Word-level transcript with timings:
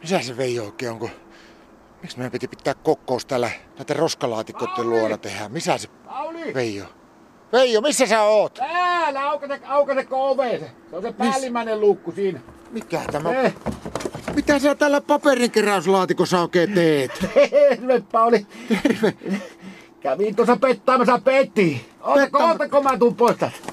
Missä 0.00 0.22
se 0.22 0.36
Veijo 0.36 0.64
oikein 0.64 0.90
on, 0.92 0.98
kun... 0.98 1.10
Miksi 2.02 2.16
meidän 2.18 2.32
piti 2.32 2.48
pitää 2.48 2.74
kokous 2.74 3.26
täällä 3.26 3.50
näiden 3.78 3.96
roskalaatikoiden 3.96 4.90
luona 4.90 5.16
tehdä? 5.18 5.48
Missä 5.48 5.78
se 5.78 5.88
Pauli! 5.88 6.54
Veijo? 6.54 6.84
Veijo, 7.52 7.80
missä 7.80 8.06
sä 8.06 8.22
oot? 8.22 8.54
Täällä, 8.54 9.30
aukase, 9.30 9.60
aukaseko 9.66 10.30
ove 10.30 10.58
se? 10.58 10.70
On 10.92 11.02
se 11.02 11.12
päällimmäinen 11.12 11.80
luukku 11.80 12.12
siinä. 12.12 12.40
Mikä 12.70 13.00
tämä? 13.12 13.32
Eh, 13.32 13.54
Mitä 14.34 14.58
sä 14.58 14.74
tällä 14.74 15.00
paperinkeräyslaatikossa 15.00 16.40
oikein 16.40 16.72
teet? 16.74 17.10
terve 17.34 18.02
Pauli. 18.12 18.46
Terve. 18.82 19.14
Kävin 20.00 20.36
tuossa 20.36 20.56
pettaamassa 20.56 21.18
Peti. 21.24 21.88
Ootako, 22.00 22.38
Pettaam- 22.38 22.50
ootako 22.50 22.82
mä 22.82 22.98
tuun 22.98 23.16
pois 23.16 23.36
tästä? 23.36 23.72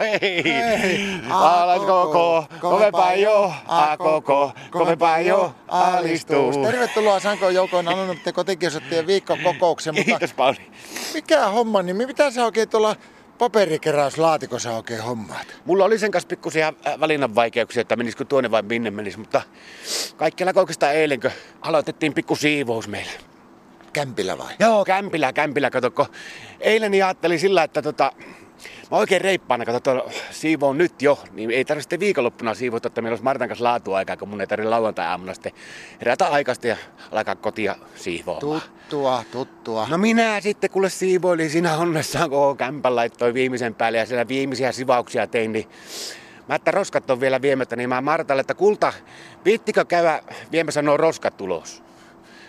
Hei, 0.00 0.44
alas 1.30 1.80
koko, 1.80 2.46
kovempaa 2.60 3.14
jo, 3.14 3.52
a 3.68 3.96
koko, 3.96 4.52
kovempaa 4.70 5.20
jo, 5.20 5.54
alistuu. 5.68 6.52
Tervetuloa 6.64 7.20
Sanko 7.20 7.50
Joukoin 7.50 7.88
Anonymitten 7.88 8.34
kotikiusattujen 8.34 9.06
viikon 9.06 9.38
kokoukseen, 9.38 9.94
mutta 9.96 10.10
Kiitos 10.10 10.34
Pauli. 10.34 10.56
mikä 11.14 11.48
homma 11.48 11.82
nimi? 11.82 12.06
Mitä 12.06 12.30
sä 12.30 12.44
oikein 12.44 12.68
tuolla 12.68 12.96
paperikeräyslaatikossa 13.38 14.70
oikein 14.76 15.02
hommaat? 15.02 15.46
Mulla 15.64 15.84
oli 15.84 15.98
sen 15.98 16.10
kanssa 16.10 16.28
pikkusia 16.28 16.72
äh, 16.86 17.00
valinnan 17.00 17.34
vaikeuksia, 17.34 17.80
että 17.80 17.96
menisikö 17.96 18.24
tuonne 18.24 18.50
vai 18.50 18.62
minne 18.62 18.90
menisi, 18.90 19.18
mutta 19.18 19.42
kaikki 20.16 20.44
alkoi 20.44 20.60
oikeastaan 20.60 20.94
eilen, 20.94 21.20
kun 21.20 21.30
aloitettiin 21.60 22.14
pikku 22.14 22.36
siivous 22.36 22.88
meillä. 22.88 23.12
Kämpillä 23.92 24.38
vai? 24.38 24.54
Joo, 24.58 24.84
kämpillä, 24.84 25.32
kämpillä, 25.32 25.70
kato, 25.70 25.90
kun 25.90 26.06
eilen 26.60 26.90
niin 26.90 27.04
ajattelin 27.04 27.40
sillä, 27.40 27.62
että 27.62 27.82
tota, 27.82 28.12
mä 28.90 28.96
oikein 28.96 29.20
reippaana, 29.20 29.64
kato, 29.64 29.80
tuo 29.80 30.10
siivoon 30.30 30.78
nyt 30.78 31.02
jo, 31.02 31.18
niin 31.32 31.50
ei 31.50 31.64
tarvitse 31.64 31.82
sitten 31.82 32.00
viikonloppuna 32.00 32.54
siivota, 32.54 32.86
että 32.86 33.02
meillä 33.02 33.12
olisi 33.12 33.24
Martan 33.24 33.48
kanssa 33.48 33.64
laatuaikaa, 33.64 34.16
kun 34.16 34.28
mun 34.28 34.40
ei 34.40 34.46
tarvitse 34.46 34.70
lauantai-aamuna 34.70 35.34
sitten 35.34 35.52
herätä 36.00 36.26
aikaista 36.26 36.66
ja 36.66 36.76
alkaa 37.12 37.34
kotia 37.34 37.76
siivoamaan. 37.94 38.62
Tuttua, 38.62 39.24
tuttua. 39.32 39.86
No 39.90 39.98
minä 39.98 40.40
sitten 40.40 40.70
kuule 40.70 40.90
siivoilin 40.90 41.50
siinä 41.50 41.76
onnessaan 41.76 42.30
koko 42.30 42.54
kämpän 42.54 42.96
laittoi 42.96 43.34
viimeisen 43.34 43.74
päälle 43.74 43.98
ja 43.98 44.06
siellä 44.06 44.28
viimeisiä 44.28 44.72
sivauksia 44.72 45.26
tein, 45.26 45.52
niin 45.52 45.66
Mä 46.48 46.54
että 46.54 46.70
roskat 46.70 47.10
on 47.10 47.20
vielä 47.20 47.42
viemättä, 47.42 47.76
niin 47.76 47.88
mä 47.88 48.00
Martalle, 48.00 48.40
että 48.40 48.54
kulta, 48.54 48.92
viittikö 49.44 49.84
käydä 49.84 50.22
viemässä 50.52 50.82
nuo 50.82 50.96
roskat 50.96 51.40
ulos? 51.40 51.82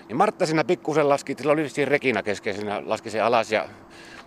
Niin 0.08 0.18
Martta 0.18 0.46
siinä 0.46 0.64
pikkusen 0.64 1.10
laski, 1.10 1.36
sillä 1.38 1.52
oli 1.52 1.70
siinä 1.70 1.90
Rekina 1.90 2.24
kesken, 2.24 2.56
siinä 2.56 2.82
laski 2.86 3.10
se 3.10 3.22
alas 3.22 3.52
ja 3.52 3.70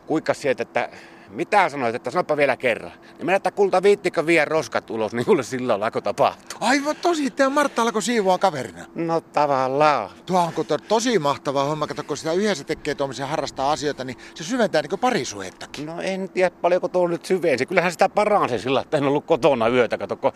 kuikkas 0.06 0.40
sieltä, 0.40 0.62
että 0.62 0.88
mitä 1.32 1.68
sanoit, 1.68 1.94
että 1.94 2.10
sanoppa 2.10 2.36
vielä 2.36 2.56
kerran. 2.56 2.92
Niin 3.18 3.26
mä 3.26 3.34
että 3.34 3.50
kulta 3.50 3.82
viittikö 3.82 4.26
vie 4.26 4.44
roskat 4.44 4.90
ulos, 4.90 5.14
niin 5.14 5.24
kuule 5.24 5.42
silloin 5.42 5.82
alkoi 5.82 6.02
tapahtua. 6.02 6.58
Aivan 6.60 6.96
tosi, 7.02 7.26
että 7.26 7.50
Martta 7.50 7.82
alkoi 7.82 8.02
siivoa 8.02 8.38
kaverina. 8.38 8.84
No 8.94 9.20
tavallaan. 9.20 10.10
Tuo 10.26 10.40
on 10.40 10.52
kun 10.52 10.66
to- 10.66 10.78
tosi 10.78 11.18
mahtava 11.18 11.64
homma, 11.64 11.86
kato, 11.86 12.02
kun 12.04 12.16
sitä 12.16 12.32
yhdessä 12.32 12.64
tekee 12.64 12.94
tuommoisia 12.94 13.26
harrastaa 13.26 13.72
asioita, 13.72 14.04
niin 14.04 14.16
se 14.34 14.44
syventää 14.44 14.82
niin 14.82 15.00
parisuettakin. 15.00 15.86
No 15.86 16.00
en 16.00 16.28
tiedä 16.28 16.50
paljonko 16.50 16.88
tuo 16.88 17.08
nyt 17.08 17.24
syvensi. 17.24 17.66
Kyllähän 17.66 17.92
sitä 17.92 18.08
paransi 18.08 18.58
sillä, 18.58 18.80
että 18.80 18.96
en 18.96 19.04
ollut 19.04 19.26
kotona 19.26 19.68
yötä. 19.68 19.98
Kato, 19.98 20.16
kun 20.16 20.32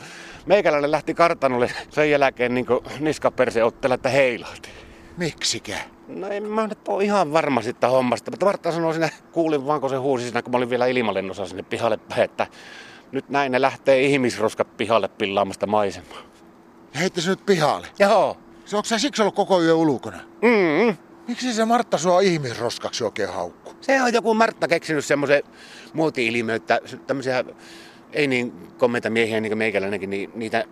meikäläinen 0.46 0.90
lähti 0.90 1.14
kartanolle 1.14 1.70
sen 1.90 2.10
jälkeen 2.10 2.54
niin 2.54 2.66
niskaperse 3.00 3.64
ottella, 3.64 3.94
että 3.94 4.08
heilahti. 4.08 4.85
Miksikä? 5.16 5.78
No 6.08 6.28
en 6.28 6.42
mä 6.42 6.66
nyt 6.66 6.88
ole 6.88 7.04
ihan 7.04 7.32
varma 7.32 7.62
siitä 7.62 7.88
hommasta, 7.88 8.30
mutta 8.30 8.46
Martta 8.46 8.72
sanoi 8.72 8.92
siinä, 8.92 9.08
kuulin 9.32 9.66
vaan 9.66 9.80
kun 9.80 9.90
se 9.90 9.96
huusi 9.96 10.24
siinä, 10.24 10.42
kun 10.42 10.52
mä 10.52 10.56
olin 10.56 10.70
vielä 10.70 10.86
ilmalennossa 10.86 11.46
sinne 11.46 11.62
pihalle 11.62 11.96
päin, 11.96 12.22
että 12.22 12.46
nyt 13.12 13.28
näin 13.28 13.52
ne 13.52 13.60
lähtee 13.60 14.02
ihmisroskat 14.02 14.76
pihalle 14.76 15.08
pillaamasta 15.08 15.66
maisemaa. 15.66 16.18
Ja 16.94 17.00
heitti 17.00 17.20
se 17.20 17.30
nyt 17.30 17.46
pihalle. 17.46 17.86
Joo. 17.98 18.36
Se 18.64 18.76
onko 18.76 18.86
sä 18.86 18.98
siksi 18.98 19.22
ollut 19.22 19.34
koko 19.34 19.62
yö 19.62 19.74
ulkona? 19.74 20.18
Mm. 20.42 20.96
Miksi 21.28 21.54
se 21.54 21.64
Martta 21.64 21.98
sua 21.98 22.20
ihmisroskaksi 22.20 23.04
oikein 23.04 23.32
haukku? 23.32 23.72
Se 23.80 24.02
on 24.02 24.12
joku 24.12 24.34
Martta 24.34 24.68
keksinyt 24.68 25.04
semmoisen 25.04 25.42
muoti-ilmiö, 25.92 26.54
että 26.54 26.80
tämmöisiä 27.06 27.44
ei 28.16 28.26
niin 28.26 28.52
komeita 28.78 29.10
miehiä 29.10 29.40
niin 29.40 29.50
kuin 29.50 29.58
meikäläinenkin, 29.58 30.10
niin 30.10 30.30
niitä 30.34 30.64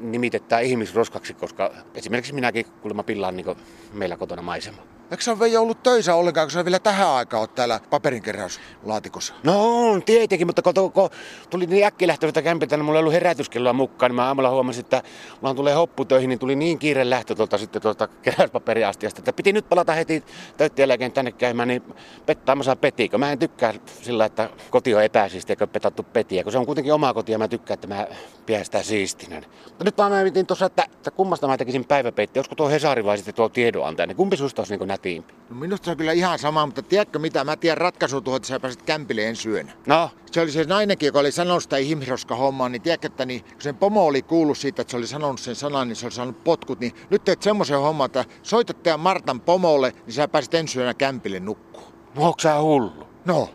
nimitetään 0.00 0.62
ihmisroskaksi, 0.62 1.34
koska 1.34 1.74
esimerkiksi 1.94 2.32
minäkin 2.32 2.66
kuulemma 2.80 3.02
pillaan 3.02 3.36
niin 3.36 3.56
meillä 3.92 4.16
kotona 4.16 4.42
maisema. 4.42 4.93
Eikö 5.14 5.24
se 5.24 5.30
ole 5.30 5.38
Veijo 5.38 5.62
ollut 5.62 5.82
töissä 5.82 6.14
ollenkaan, 6.14 6.46
kun 6.46 6.50
sä 6.50 6.64
vielä 6.64 6.78
tähän 6.78 7.08
aikaan 7.08 7.40
oot 7.40 7.54
täällä 7.54 7.80
paperinkeräyslaatikossa? 7.90 9.34
No 9.42 9.88
on 9.90 10.02
tietenkin, 10.02 10.46
mutta 10.46 10.62
kun, 10.62 10.92
kun 10.92 11.10
tuli 11.50 11.66
niin 11.66 11.86
äkkilähtöistä 11.86 12.42
kämpiltä, 12.42 12.76
niin 12.76 12.84
mulla 12.84 12.98
ei 12.98 13.00
ollut 13.00 13.12
herätyskelloa 13.12 13.72
mukaan, 13.72 14.10
niin 14.10 14.16
mä 14.16 14.26
aamulla 14.26 14.50
huomasin, 14.50 14.80
että 14.80 15.02
mulla 15.40 15.54
tulee 15.54 15.74
hopputöihin, 15.74 16.28
niin 16.28 16.38
tuli 16.38 16.56
niin 16.56 16.78
kiire 16.78 17.10
lähtö 17.10 17.34
tuolta 17.34 17.58
sitten 17.58 17.82
tuolta 17.82 18.06
keräyspaperiastiasta, 18.06 19.20
että 19.20 19.32
piti 19.32 19.52
nyt 19.52 19.68
palata 19.68 19.92
heti 19.92 20.24
täyttien 20.56 21.12
tänne 21.12 21.32
käymään, 21.32 21.68
niin 21.68 21.82
pettaamassa 22.26 22.76
Peti, 22.76 23.08
kun 23.08 23.20
mä 23.20 23.32
en 23.32 23.38
tykkää 23.38 23.74
sillä, 24.02 24.24
että 24.24 24.50
koti 24.70 24.94
on 24.94 25.04
epäsiisti 25.04 25.52
eikä 25.52 25.66
petattu 25.66 26.02
Petiä, 26.02 26.42
kun 26.42 26.52
se 26.52 26.58
on 26.58 26.66
kuitenkin 26.66 26.92
oma 26.92 27.14
koti 27.14 27.32
ja 27.32 27.38
mä 27.38 27.48
tykkään, 27.48 27.74
että 27.74 27.86
mä 27.86 28.06
pidän 28.46 28.64
sitä 28.64 28.82
siistinä. 28.82 29.42
Mutta 29.64 29.84
nyt 29.84 29.98
vaan 29.98 30.12
mä 30.12 30.22
mietin 30.22 30.46
tuossa, 30.46 30.66
että, 30.66 30.84
että 30.92 31.10
kummasta 31.10 31.48
mä 31.48 31.56
tekisin 31.56 31.84
päiväpeitti, 31.84 32.38
olisiko 32.38 32.54
tuo 32.54 32.68
Hesari 32.68 33.04
vai 33.04 33.16
sitten 33.16 33.34
tuo 33.34 33.48
tiedonantaja, 33.48 34.06
niin 34.06 34.16
kumpi 34.16 34.36
susta 34.36 34.62
olisi 34.62 34.76
niin 34.76 34.88
nätiimpi? 35.04 35.34
No 35.50 35.56
minusta 35.56 35.84
se 35.84 35.90
on 35.90 35.96
kyllä 35.96 36.12
ihan 36.12 36.38
sama, 36.38 36.66
mutta 36.66 36.82
tiedätkö 36.82 37.18
mitä? 37.18 37.44
Mä 37.44 37.56
tiedän 37.56 37.78
ratkaisu 37.78 38.20
tuohon, 38.20 38.36
että 38.36 38.48
sä 38.48 38.60
pääset 38.60 38.82
kämpille 38.82 39.28
ensi 39.28 39.48
yönä. 39.48 39.72
No, 39.86 40.10
Se 40.30 40.40
oli 40.40 40.50
se 40.50 40.64
nainenkin, 40.64 41.06
joka 41.06 41.18
oli 41.18 41.32
sanonut 41.32 41.62
sitä 41.62 41.76
ihmisroska 41.76 42.36
hommaa, 42.36 42.68
niin 42.68 42.82
tiedätkö, 42.82 43.06
että 43.06 43.26
niin, 43.26 43.44
kun 43.44 43.62
sen 43.62 43.76
pomo 43.76 44.06
oli 44.06 44.22
kuullut 44.22 44.58
siitä, 44.58 44.82
että 44.82 44.90
se 44.90 44.96
oli 44.96 45.06
sanonut 45.06 45.40
sen 45.40 45.54
sanan, 45.54 45.88
niin 45.88 45.96
se 45.96 46.06
oli 46.06 46.12
saanut 46.12 46.44
potkut, 46.44 46.80
niin 46.80 46.92
nyt 47.10 47.24
teet 47.24 47.42
semmoisen 47.42 47.78
homman, 47.78 48.06
että 48.06 48.24
soitat 48.42 48.82
teidän 48.82 49.00
Martan 49.00 49.40
pomolle, 49.40 49.92
niin 50.06 50.14
sä 50.14 50.28
pääset 50.28 50.54
ensi 50.54 50.78
yönä 50.78 50.94
kämpille 50.94 51.40
nukkuu. 51.40 51.84
no 52.14 52.22
onko 52.22 52.38
sä 52.40 52.60
hullu? 52.60 53.06
No, 53.24 53.48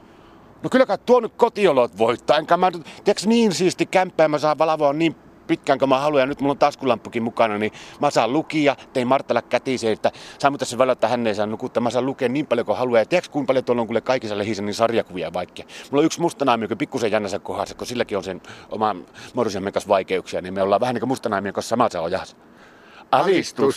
No 0.64 0.70
kyllä 0.70 0.86
kai 0.86 0.98
tuo 1.06 1.20
nyt 1.20 1.34
kotiolot 1.38 1.98
voittaa. 1.98 2.38
Enkä 2.38 2.58
mä 2.58 2.72
tiedätkö 2.72 3.28
niin 3.28 3.54
siisti 3.54 3.86
kämppää, 3.86 4.28
mä 4.28 4.40
saan 4.40 4.58
valvoa 4.58 4.94
niin 4.94 5.16
pitkään 5.50 5.80
kuin 5.80 5.90
mä 5.90 6.00
haluan. 6.00 6.20
Ja 6.20 6.26
nyt 6.26 6.42
mulla 6.42 6.52
on 6.52 6.58
taskulamppukin 6.58 7.24
mukana, 7.24 7.58
niin 7.58 7.72
mä 8.02 8.10
saan 8.10 8.34
lukia. 8.34 8.76
Tein 8.94 9.08
Martalle 9.08 9.42
kätiseen, 9.42 9.94
että 9.94 10.12
saa 10.40 10.52
mutta 10.52 10.66
se 10.66 10.78
välillä, 10.78 10.94
että 10.94 11.08
hän 11.08 11.28
ei 11.28 11.36
saa 11.36 11.46
nukuttaa. 11.46 11.84
Mä 11.84 11.90
saan 11.90 12.06
lukea 12.06 12.30
niin 12.30 12.48
paljon 12.48 12.66
kuin 12.66 12.78
haluaa. 12.78 13.00
Ja 13.00 13.06
tiedätkö 13.06 13.32
kuinka 13.32 13.48
paljon 13.48 13.66
tuolla 13.66 13.82
on 13.82 13.88
kuule 13.88 14.02
kaikissa 14.02 14.38
lehissä 14.38 14.64
niin 14.64 14.74
sarjakuvia 14.74 15.34
vaikka. 15.34 15.64
Mulla 15.92 16.02
on 16.02 16.06
yksi 16.06 16.22
mustanaimi, 16.22 16.64
joka 16.64 16.76
pikkusen 16.76 17.12
jännässä 17.12 17.40
kohdassa, 17.40 17.76
kun 17.76 17.88
silläkin 17.88 18.18
on 18.18 18.24
sen 18.24 18.42
oma 18.70 18.96
morsiamen 19.34 19.74
kanssa 19.74 19.88
vaikeuksia. 19.88 20.42
Niin 20.42 20.54
me 20.54 20.62
ollaan 20.62 20.82
vähän 20.82 20.96
niin 20.96 21.02
kuin 21.02 21.10
mustanaimien 21.10 21.54
kanssa 21.54 21.70
samassa 21.70 22.02
ojassa. 22.02 22.38
Alistus. 23.12 23.76